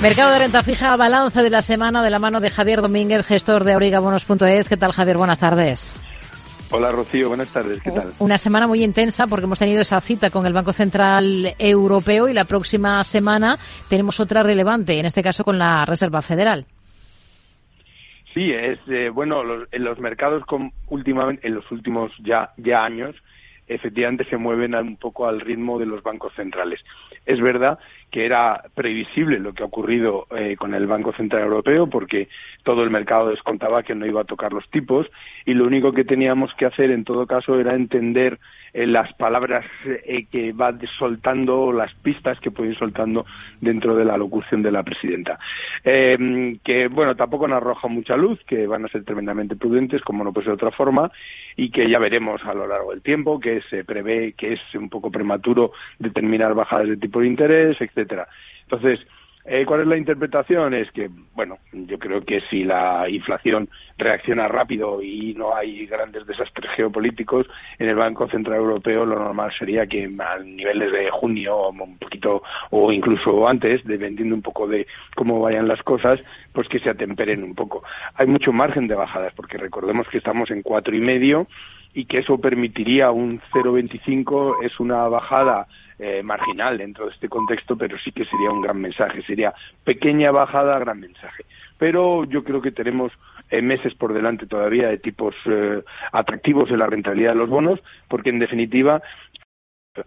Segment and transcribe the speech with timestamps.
[0.00, 3.64] Mercado de renta fija, balance de la semana de la mano de Javier Domínguez, gestor
[3.64, 4.68] de aurigabonos.es.
[4.68, 5.16] ¿Qué tal, Javier?
[5.16, 5.98] Buenas tardes.
[6.70, 7.26] Hola, Rocío.
[7.26, 7.82] Buenas tardes.
[7.82, 8.12] ¿Qué tal?
[8.20, 12.32] Una semana muy intensa porque hemos tenido esa cita con el Banco Central Europeo y
[12.32, 13.58] la próxima semana
[13.88, 16.64] tenemos otra relevante, en este caso con la Reserva Federal.
[18.32, 19.42] Sí, es eh, bueno,
[19.72, 23.16] en los mercados con, últimamente, en los últimos ya, ya años,
[23.68, 26.84] efectivamente se mueven un poco al ritmo de los bancos centrales.
[27.26, 27.78] Es verdad
[28.10, 32.28] que era previsible lo que ha ocurrido eh, con el Banco Central Europeo porque
[32.62, 35.10] todo el mercado descontaba que no iba a tocar los tipos
[35.44, 38.38] y lo único que teníamos que hacer en todo caso era entender
[38.86, 43.26] las palabras eh, que va soltando, las pistas que puede ir soltando
[43.60, 45.38] dentro de la locución de la presidenta.
[45.84, 50.24] Em, que, bueno, tampoco nos arroja mucha luz, que van a ser tremendamente prudentes, como
[50.24, 51.10] no puede ser de otra forma,
[51.56, 54.88] y que ya veremos a lo largo del tiempo, que se prevé que es un
[54.88, 58.28] poco prematuro determinar bajadas de tipo de interés, etcétera.
[58.62, 59.06] Entonces,
[59.50, 60.74] eh, ¿Cuál es la interpretación?
[60.74, 66.26] Es que, bueno, yo creo que si la inflación reacciona rápido y no hay grandes
[66.26, 67.46] desastres geopolíticos,
[67.78, 72.42] en el Banco Central Europeo lo normal sería que a niveles de junio, un poquito,
[72.70, 77.42] o incluso antes, dependiendo un poco de cómo vayan las cosas, pues que se atemperen
[77.42, 77.82] un poco.
[78.14, 81.46] Hay mucho margen de bajadas, porque recordemos que estamos en cuatro y medio
[81.98, 85.66] y que eso permitiría un 0,25 es una bajada
[85.98, 90.30] eh, marginal dentro de este contexto, pero sí que sería un gran mensaje, sería pequeña
[90.30, 91.44] bajada, gran mensaje.
[91.76, 93.10] Pero yo creo que tenemos
[93.50, 95.82] eh, meses por delante todavía de tipos eh,
[96.12, 99.02] atractivos en la rentabilidad de los bonos, porque en definitiva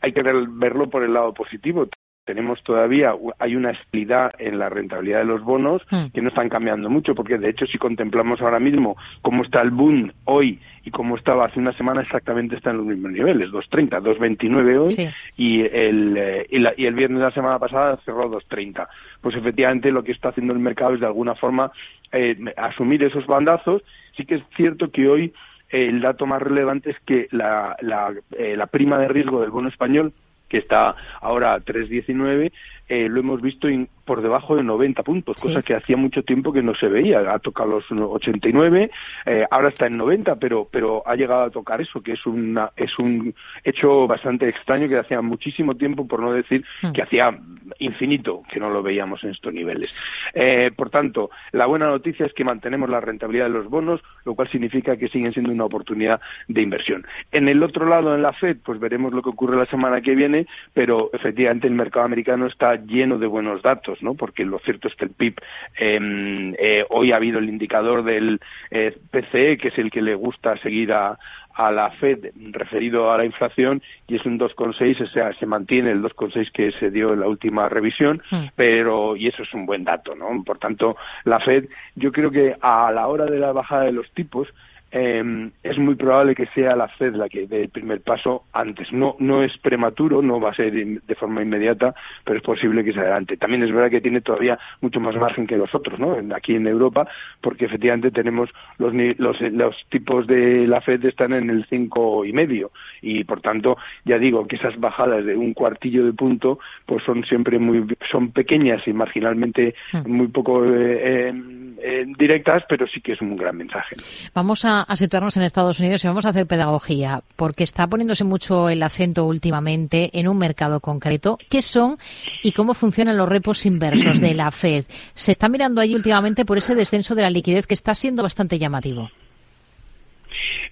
[0.00, 1.88] hay que verlo por el lado positivo
[2.30, 6.10] tenemos todavía, hay una estabilidad en la rentabilidad de los bonos hmm.
[6.14, 9.70] que no están cambiando mucho, porque de hecho si contemplamos ahora mismo cómo está el
[9.72, 14.00] boom hoy y cómo estaba hace una semana, exactamente está en los mismos niveles, 2.30,
[14.00, 18.86] 2.29 hoy y, el, eh, y, el viernes de la semana pasada cerró 2.30.
[19.20, 21.72] Pues efectivamente lo que está haciendo el mercado es de alguna forma
[22.12, 23.82] eh, asumir esos bandazos.
[24.16, 25.32] Sí que es cierto que hoy
[25.70, 29.68] eh, el dato más relevante es que la, la, la prima de riesgo del bono
[29.68, 30.12] español
[30.50, 32.52] que está ahora a 3.19,
[32.90, 33.68] eh, lo hemos visto
[34.04, 37.20] por debajo de 90 puntos, cosa que hacía mucho tiempo que no se veía.
[37.20, 38.90] Ha tocado los 89,
[39.26, 42.72] eh, ahora está en 90, pero, pero ha llegado a tocar eso, que es, una,
[42.74, 46.90] es un hecho bastante extraño que hacía muchísimo tiempo, por no decir hmm.
[46.90, 47.38] que hacía
[47.78, 49.94] infinito que no lo veíamos en estos niveles.
[50.34, 54.34] Eh, por tanto, la buena noticia es que mantenemos la rentabilidad de los bonos, lo
[54.34, 57.06] cual significa que siguen siendo una oportunidad de inversión.
[57.30, 60.16] En el otro lado, en la Fed, pues veremos lo que ocurre la semana que
[60.16, 64.14] viene, pero efectivamente el mercado americano está lleno de buenos datos, ¿no?
[64.14, 65.36] Porque lo cierto es que el PIB
[65.76, 70.14] em, eh, hoy ha habido el indicador del eh, PCE, que es el que le
[70.14, 71.18] gusta seguir a,
[71.54, 75.90] a la Fed referido a la inflación y es un 2,6, o sea, se mantiene
[75.90, 78.22] el 2,6 que se dio en la última revisión,
[78.54, 80.42] pero y eso es un buen dato, ¿no?
[80.44, 84.10] Por tanto, la Fed, yo creo que a la hora de la bajada de los
[84.12, 84.48] tipos
[84.92, 88.92] eh, es muy probable que sea la Fed la que dé el primer paso antes.
[88.92, 92.92] No, no es prematuro, no va a ser de forma inmediata, pero es posible que
[92.92, 93.36] se adelante.
[93.36, 96.16] También es verdad que tiene todavía mucho más margen que los otros, ¿no?
[96.34, 97.08] Aquí en Europa,
[97.40, 102.32] porque efectivamente tenemos los, los, los tipos de la Fed están en el cinco y
[102.32, 102.70] medio
[103.02, 107.24] y por tanto ya digo que esas bajadas de un cuartillo de punto pues son
[107.24, 110.10] siempre muy son pequeñas y marginalmente hmm.
[110.10, 113.96] muy poco eh, em, eh, directas, pero sí que es un gran mensaje.
[114.34, 118.68] Vamos a, situarnos en Estados Unidos y vamos a hacer pedagogía, porque está poniéndose mucho
[118.68, 121.38] el acento últimamente en un mercado concreto.
[121.48, 121.96] ¿Qué son
[122.42, 124.84] y cómo funcionan los repos inversos de la Fed?
[125.14, 128.58] Se está mirando ahí últimamente por ese descenso de la liquidez que está siendo bastante
[128.58, 129.10] llamativo.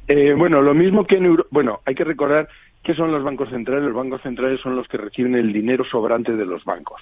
[0.06, 1.48] Eh, bueno, lo mismo que en Europa.
[1.50, 2.48] Bueno, hay que recordar
[2.82, 3.84] que son los bancos centrales.
[3.84, 7.00] Los bancos centrales son los que reciben el dinero sobrante de los bancos.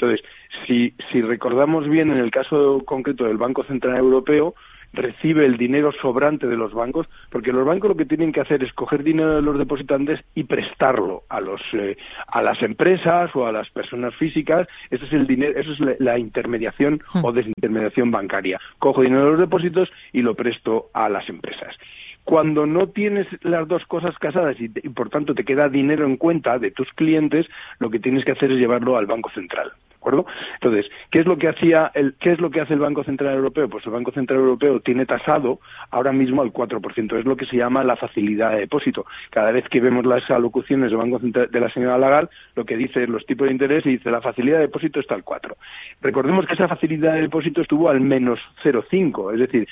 [0.00, 0.24] Entonces,
[0.66, 4.54] si, si recordamos bien, en el caso concreto del Banco Central Europeo,
[4.92, 8.62] recibe el dinero sobrante de los bancos, porque los bancos lo que tienen que hacer
[8.62, 13.46] es coger dinero de los depositantes y prestarlo a los eh, a las empresas o
[13.46, 14.66] a las personas físicas.
[14.90, 17.24] Eso es el dinero, eso es la, intermediación hmm.
[17.24, 18.60] o desintermediación bancaria.
[18.78, 21.76] Cojo dinero de los depósitos y lo presto a las empresas.
[22.24, 26.58] Cuando no tienes las dos cosas casadas y, por tanto te queda dinero en cuenta
[26.58, 27.46] de tus clientes,
[27.78, 29.72] lo que tienes que hacer es llevarlo al Banco Central.
[29.98, 30.26] ¿De acuerdo?
[30.54, 31.90] Entonces, ¿qué es lo que hacía
[32.20, 33.68] qué es lo que hace el Banco Central Europeo?
[33.68, 35.58] Pues el Banco Central Europeo tiene tasado
[35.90, 39.06] ahora mismo al 4%, es lo que se llama la facilidad de depósito.
[39.30, 42.76] Cada vez que vemos las alocuciones del Banco Central de la señora Lagarde, lo que
[42.76, 45.56] dice es los tipos de interés y dice la facilidad de depósito está al 4.
[46.00, 49.68] Recordemos que esa facilidad de depósito estuvo al menos 0,5, es decir,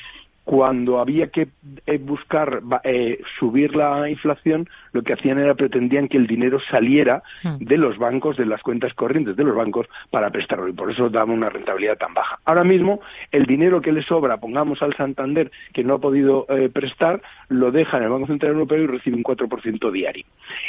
[0.47, 1.49] cuando había que
[1.87, 7.25] eh, buscar eh, subir la inflación, lo que hacían era pretendían que el dinero saliera
[7.43, 7.57] hmm.
[7.59, 10.69] de los bancos, de las cuentas corrientes de los bancos, para prestarlo.
[10.69, 12.39] Y por eso daba una rentabilidad tan baja.
[12.45, 13.01] Ahora mismo,
[13.33, 17.73] el dinero que le sobra, pongamos al Santander, que no ha podido eh, prestar, lo
[17.73, 20.25] deja en el Banco Central Europeo y recibe un 4% diario.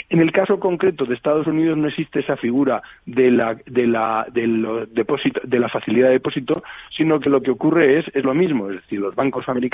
[0.10, 4.26] En el caso concreto de Estados Unidos no existe esa figura de la, de la,
[4.32, 8.34] del depósito, de la facilidad de depósito, sino que lo que ocurre es, es lo
[8.34, 8.72] mismo.
[8.72, 9.67] Es decir, los bancos americanos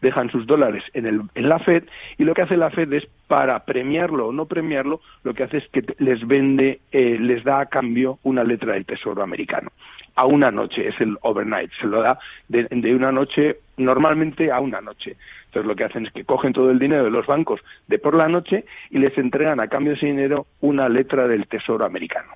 [0.00, 1.84] dejan sus dólares en, el, en la Fed
[2.18, 5.58] y lo que hace la Fed es para premiarlo o no premiarlo, lo que hace
[5.58, 9.70] es que les vende, eh, les da a cambio una letra del Tesoro americano.
[10.14, 14.60] A una noche, es el overnight, se lo da de, de una noche, normalmente a
[14.60, 15.16] una noche.
[15.46, 18.14] Entonces lo que hacen es que cogen todo el dinero de los bancos de por
[18.14, 22.35] la noche y les entregan a cambio de ese dinero una letra del Tesoro americano.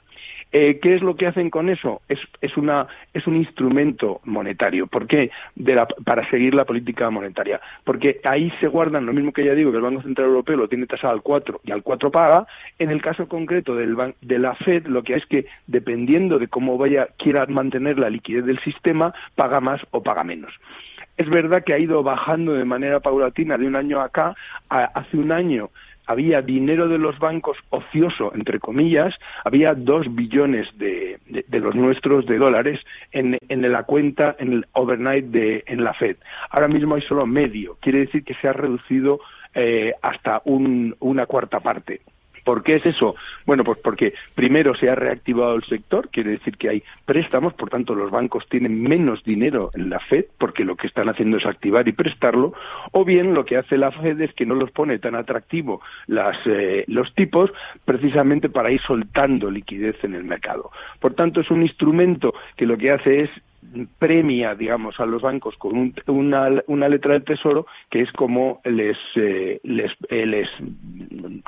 [0.53, 2.03] Eh, ¿Qué es lo que hacen con eso?
[2.09, 4.87] Es, es, una, es un instrumento monetario.
[4.87, 5.31] ¿Por qué?
[6.05, 7.61] para seguir la política monetaria.
[7.85, 10.69] Porque ahí se guardan, lo mismo que ya digo, que el Banco Central Europeo lo
[10.69, 12.47] tiene tasado al 4 y al 4 paga.
[12.79, 16.79] En el caso concreto del de la Fed, lo que es que dependiendo de cómo
[16.79, 20.53] vaya, quiera mantener la liquidez del sistema, paga más o paga menos.
[21.17, 24.35] Es verdad que ha ido bajando de manera paulatina de un año acá.
[24.69, 25.71] hace un año
[26.11, 29.15] había dinero de los bancos ocioso, entre comillas,
[29.45, 31.21] había dos billones de,
[31.53, 32.81] los nuestros de dólares
[33.13, 36.17] en, la cuenta, en el overnight de, en la Fed.
[36.51, 39.21] Ahora mismo hay solo medio, quiere decir que se ha reducido
[39.55, 42.01] eh, hasta una cuarta parte.
[42.45, 43.15] ¿Por qué es eso?
[43.47, 47.71] Bueno, pues porque primero se ha reactivado el sector, quiere decir que hay préstamos, por
[47.71, 51.47] tanto los bancos tienen menos dinero en la Fed, porque lo que están haciendo es
[51.47, 52.55] activar y prestarlo,
[52.93, 56.39] o bien lo que hace la Fed es que no los pone tan atractivo las,
[56.47, 57.51] eh, los tipos
[57.85, 60.71] precisamente para ir soltando liquidez en el mercado.
[60.99, 63.31] Por tanto, es un instrumento que lo que hace es
[63.99, 68.97] premia, digamos, a los bancos con una, una, letra del tesoro que es como les,
[69.17, 70.49] eh, les, eh, les,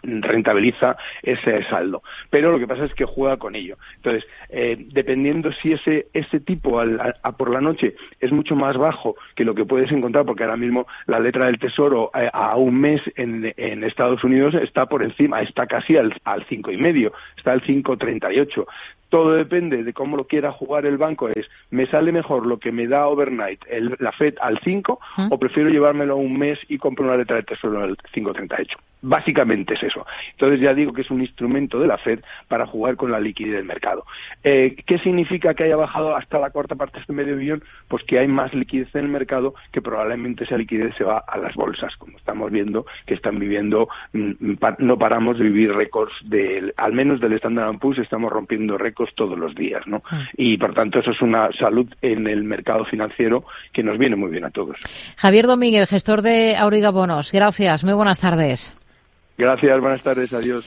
[0.03, 2.03] rentabiliza ese saldo.
[2.31, 3.77] Pero lo que pasa es que juega con ello.
[3.97, 9.17] Entonces, eh, dependiendo si ese, ese tipo a, por la noche es mucho más bajo
[9.35, 13.01] que lo que puedes encontrar, porque ahora mismo la letra del tesoro a un mes
[13.17, 17.53] en, en, Estados Unidos está por encima, está casi al, al cinco y medio, está
[17.53, 18.67] al 5.38
[19.13, 22.73] todo depende de cómo lo quiera jugar el banco, es, ¿me sale mejor lo que
[22.73, 24.99] me da overnight el, la FED al 5
[25.29, 28.75] o prefiero llevármelo un mes y compro una letra de tesoro al 5.38?
[29.03, 30.07] Básicamente es eso.
[30.31, 33.55] Entonces ya digo que es un instrumento de la Fed para jugar con la liquidez
[33.55, 34.07] del mercado.
[34.43, 37.63] Eh, ¿Qué significa que haya bajado hasta la cuarta parte de este medio billón?
[37.89, 41.37] Pues que hay más liquidez en el mercado que probablemente esa liquidez se va a
[41.39, 46.73] las bolsas, como estamos viendo que están viviendo, mm, no paramos de vivir récords, del,
[46.77, 50.03] al menos del Standard Poor's estamos rompiendo récords todos los días, ¿no?
[50.11, 50.29] Ah.
[50.37, 54.31] Y por tanto eso es una salud en el mercado financiero que nos viene muy
[54.31, 54.77] bien a todos.
[55.17, 57.33] Javier Domínguez, gestor de Auriga Bonos.
[57.33, 58.77] Gracias, muy buenas tardes.
[59.43, 60.61] Gracias, buenas tardes, adiós.